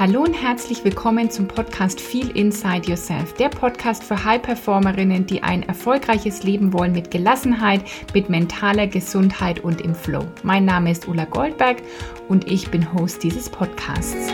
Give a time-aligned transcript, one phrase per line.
[0.00, 5.62] Hallo und herzlich willkommen zum Podcast Feel Inside Yourself, der Podcast für High-Performerinnen, die ein
[5.64, 10.24] erfolgreiches Leben wollen mit Gelassenheit, mit mentaler Gesundheit und im Flow.
[10.42, 11.82] Mein Name ist Ulla Goldberg
[12.28, 14.32] und ich bin Host dieses Podcasts.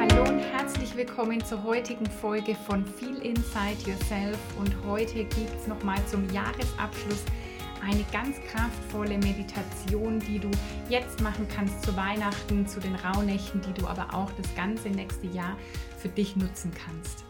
[0.00, 5.66] Hallo und herzlich willkommen zur heutigen Folge von Feel Inside Yourself und heute gibt es
[5.68, 7.24] nochmal zum Jahresabschluss
[7.82, 10.50] eine ganz kraftvolle Meditation, die du
[10.88, 15.26] jetzt machen kannst zu Weihnachten, zu den Rauhnächten, die du aber auch das ganze nächste
[15.28, 15.56] Jahr
[15.98, 17.29] für dich nutzen kannst.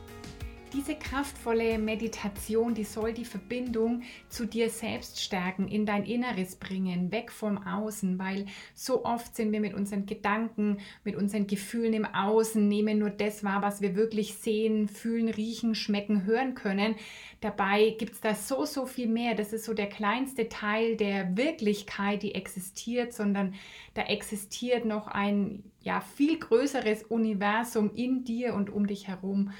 [0.72, 7.10] Diese kraftvolle Meditation, die soll die Verbindung zu dir selbst stärken, in dein Inneres bringen,
[7.10, 12.04] weg vom Außen, weil so oft sind wir mit unseren Gedanken, mit unseren Gefühlen im
[12.04, 16.94] Außen, nehmen nur das wahr, was wir wirklich sehen, fühlen, riechen, schmecken, hören können.
[17.40, 19.34] Dabei gibt es da so, so viel mehr.
[19.34, 23.54] Das ist so der kleinste Teil der Wirklichkeit, die existiert, sondern
[23.94, 29.50] da existiert noch ein ja, viel größeres Universum in dir und um dich herum.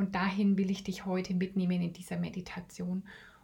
[0.00, 3.02] Und dahin will ich dich heute mitnehmen in dieser Meditation.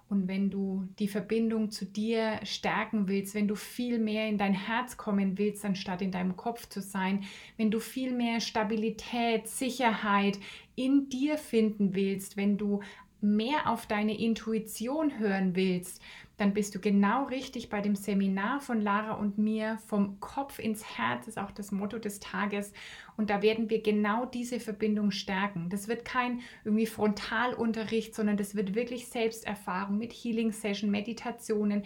[0.08, 4.54] Und wenn du die Verbindung zu dir stärken willst, wenn du viel mehr in dein
[4.54, 7.24] Herz kommen willst, anstatt in deinem Kopf zu sein,
[7.58, 10.38] wenn du viel mehr Stabilität, Sicherheit
[10.76, 12.80] in dir finden willst, wenn du
[13.20, 16.00] mehr auf deine Intuition hören willst,
[16.36, 19.78] dann bist du genau richtig bei dem Seminar von Lara und mir.
[19.86, 22.72] Vom Kopf ins Herz ist auch das Motto des Tages.
[23.16, 25.70] Und da werden wir genau diese Verbindung stärken.
[25.70, 31.84] Das wird kein irgendwie Frontalunterricht, sondern das wird wirklich Selbsterfahrung mit Healing Session, Meditationen,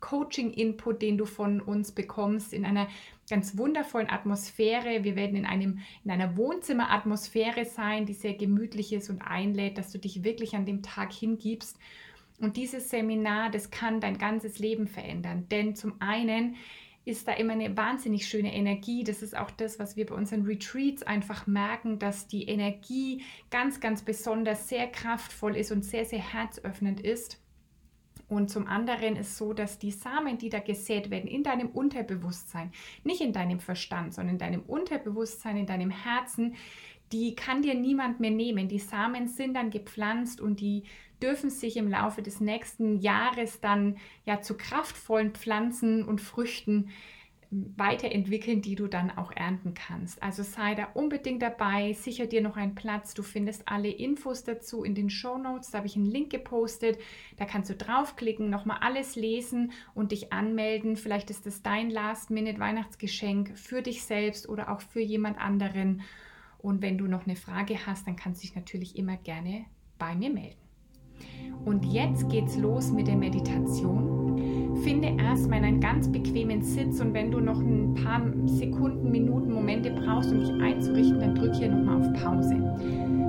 [0.00, 2.88] Coaching-Input, den du von uns bekommst, in einer
[3.30, 5.04] ganz wundervollen Atmosphäre.
[5.04, 9.92] Wir werden in, einem, in einer Wohnzimmeratmosphäre sein, die sehr gemütlich ist und einlädt, dass
[9.92, 11.78] du dich wirklich an dem Tag hingibst.
[12.40, 15.46] Und dieses Seminar, das kann dein ganzes Leben verändern.
[15.50, 16.56] Denn zum einen
[17.04, 19.02] ist da immer eine wahnsinnig schöne Energie.
[19.02, 23.80] Das ist auch das, was wir bei unseren Retreats einfach merken, dass die Energie ganz,
[23.80, 27.40] ganz besonders sehr kraftvoll ist und sehr, sehr herzöffnend ist.
[28.28, 32.70] Und zum anderen ist so, dass die Samen, die da gesät werden, in deinem Unterbewusstsein,
[33.04, 36.54] nicht in deinem Verstand, sondern in deinem Unterbewusstsein, in deinem Herzen,
[37.12, 38.68] die kann dir niemand mehr nehmen.
[38.68, 40.84] Die Samen sind dann gepflanzt und die
[41.22, 46.90] dürfen sich im Laufe des nächsten Jahres dann ja zu kraftvollen Pflanzen und Früchten
[47.76, 50.22] weiterentwickeln, die du dann auch ernten kannst.
[50.22, 53.12] Also sei da unbedingt dabei, sicher dir noch einen Platz.
[53.12, 55.70] Du findest alle Infos dazu in den Show Notes.
[55.70, 56.98] Da habe ich einen Link gepostet.
[57.36, 60.96] Da kannst du draufklicken, nochmal alles lesen und dich anmelden.
[60.96, 66.00] Vielleicht ist das dein Last-Minute-Weihnachtsgeschenk für dich selbst oder auch für jemand anderen.
[66.56, 69.66] Und wenn du noch eine Frage hast, dann kannst du dich natürlich immer gerne
[69.98, 70.61] bei mir melden.
[71.64, 74.12] Und jetzt geht's los mit der Meditation.
[74.82, 79.90] Finde erstmal einen ganz bequemen Sitz und wenn du noch ein paar Sekunden, Minuten, Momente
[79.90, 82.56] brauchst, um dich einzurichten, dann drück hier nochmal auf Pause.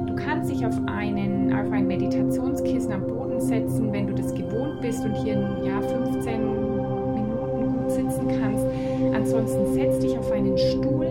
[0.08, 4.82] Du kannst dich auf, einen, auf ein Meditationskissen am Boden setzen, wenn du das gewohnt
[4.82, 5.34] bist und hier
[5.64, 7.30] ja, 15 Minuten
[7.68, 8.66] gut sitzen kannst.
[9.14, 11.08] Ansonsten setz dich auf einen Stuhl,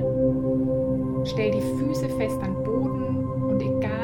[1.24, 4.01] stell die Füße fest an Boden und egal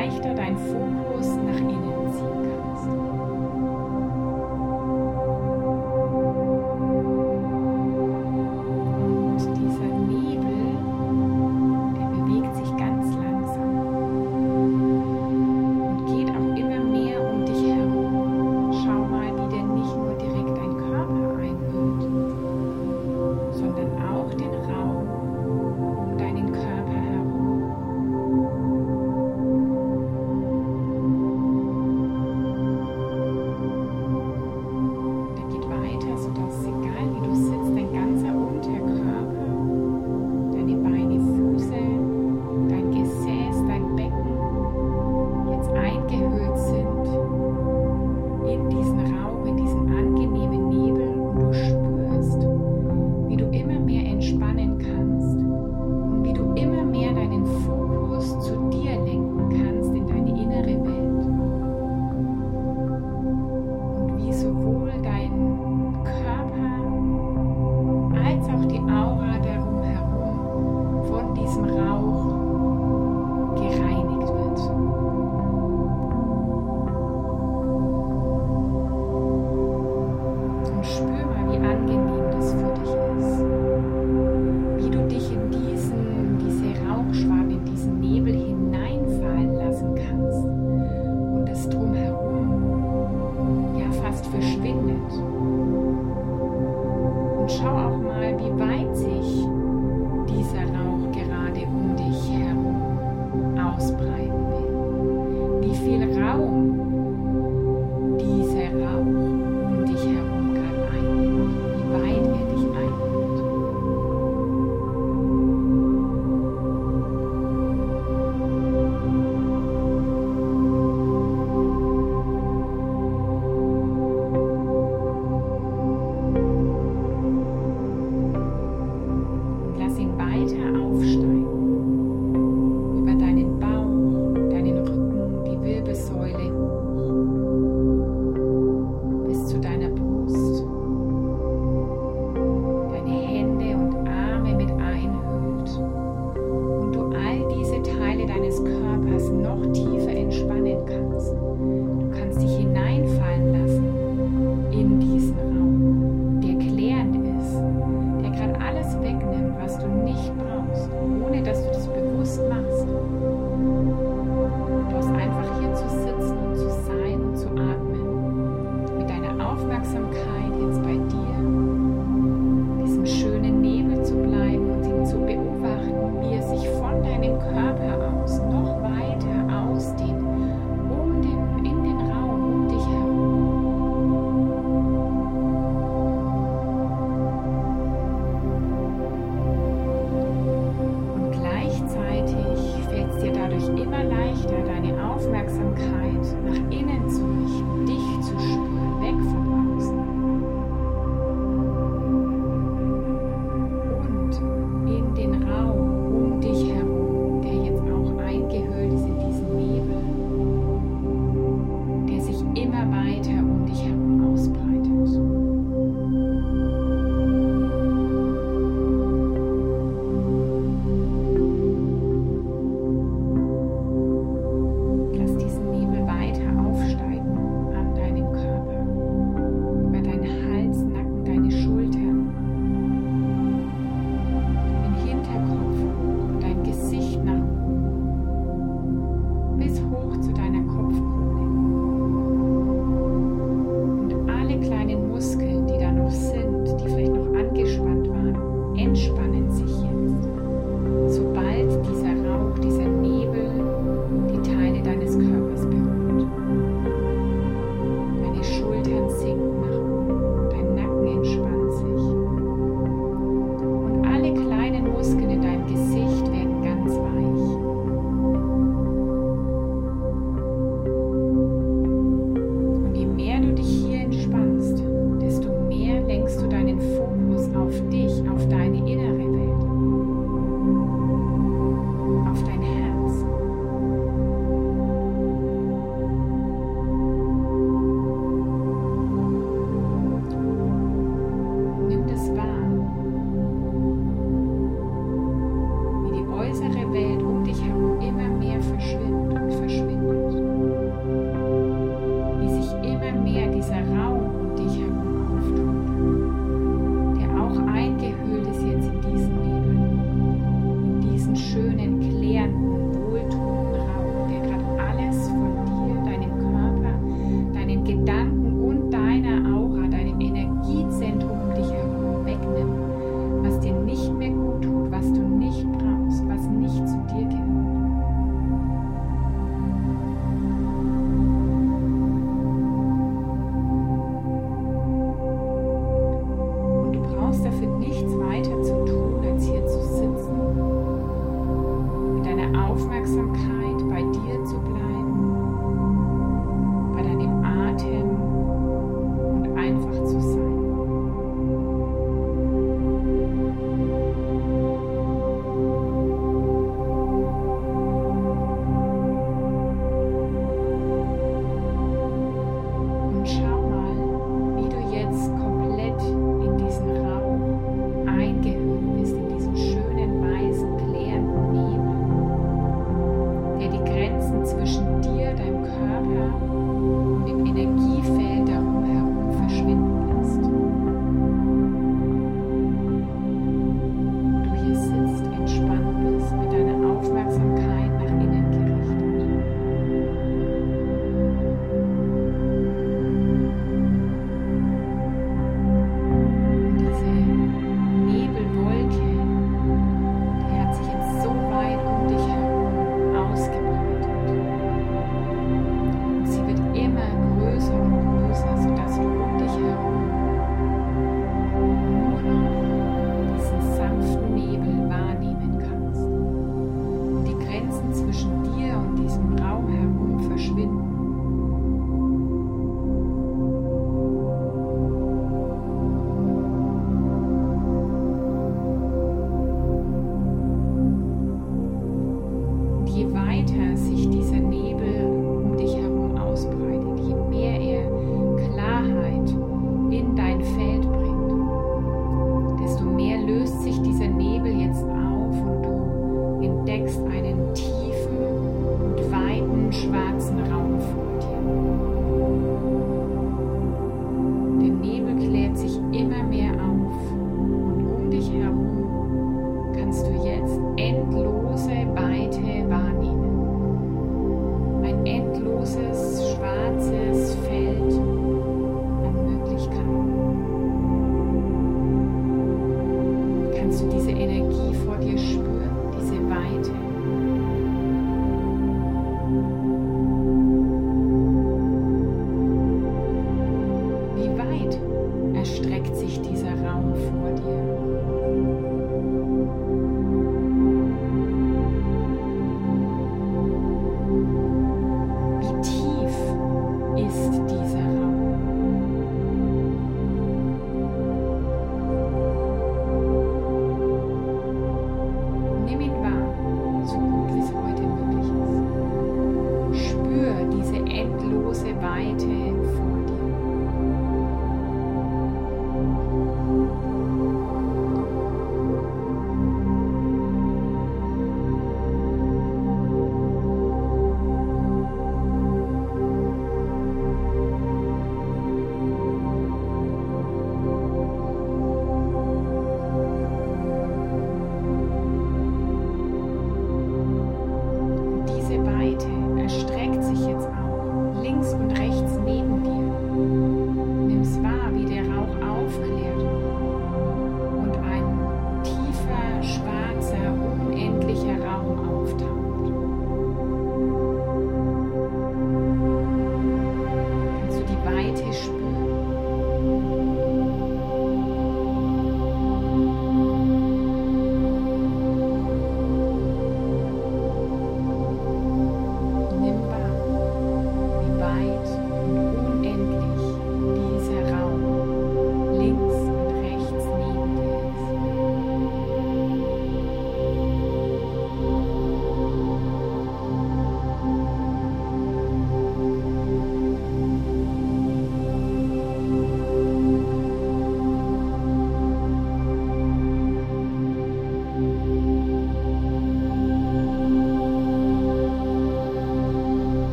[0.00, 1.99] leichter dein Fokus nach innen.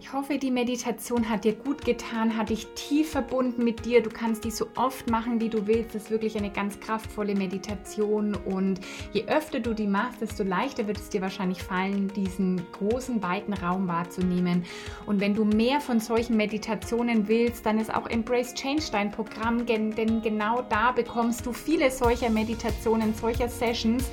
[0.00, 4.00] Ich hoffe, die Meditation hat dir gut getan, hat dich tief verbunden mit dir.
[4.00, 5.92] Du kannst die so oft machen, wie du willst.
[5.92, 8.36] Das ist wirklich eine ganz kraftvolle Meditation.
[8.36, 8.80] Und
[9.12, 13.52] je öfter du die machst, desto leichter wird es dir wahrscheinlich fallen, diesen großen, weiten
[13.54, 14.64] Raum wahrzunehmen.
[15.04, 19.66] Und wenn du mehr von solchen Meditationen willst, dann ist auch Embrace Change dein Programm,
[19.66, 24.04] denn genau da bekommst du viele solcher Meditationen, solcher Sessions,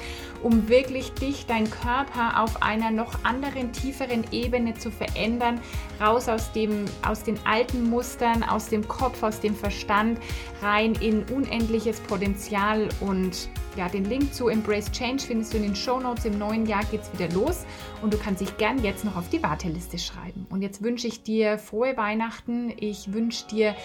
[0.42, 5.62] um wirklich dich, dein Körper auf einer noch anderen, tieferen Ebene zu verändern
[6.00, 10.20] raus aus, dem, aus den alten Mustern, aus dem Kopf, aus dem Verstand,
[10.62, 12.90] rein in unendliches Potenzial.
[13.00, 16.26] Und ja, den Link zu Embrace Change findest du in den Show Notes.
[16.26, 17.66] Im neuen Jahr geht es wieder los
[18.02, 20.46] und du kannst dich gern jetzt noch auf die Warteliste schreiben.
[20.50, 22.74] Und jetzt wünsche ich dir frohe Weihnachten.
[22.78, 23.76] Ich wünsche dir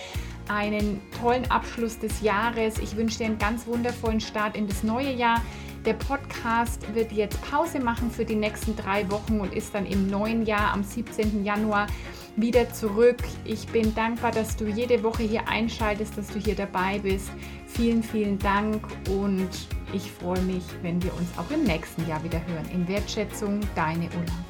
[0.48, 2.78] einen tollen Abschluss des Jahres.
[2.78, 5.42] Ich wünsche dir einen ganz wundervollen Start in das neue Jahr.
[5.86, 10.08] Der Podcast wird jetzt Pause machen für die nächsten drei Wochen und ist dann im
[10.08, 11.42] neuen Jahr am 17.
[11.42, 11.86] Januar
[12.36, 13.16] wieder zurück.
[13.46, 17.30] Ich bin dankbar, dass du jede Woche hier einschaltest, dass du hier dabei bist.
[17.66, 19.48] Vielen, vielen Dank und
[19.94, 22.68] ich freue mich, wenn wir uns auch im nächsten Jahr wieder hören.
[22.74, 24.49] In Wertschätzung, deine Ulla.